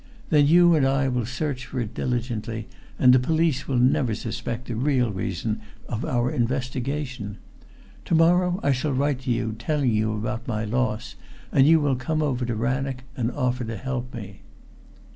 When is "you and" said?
0.47-0.83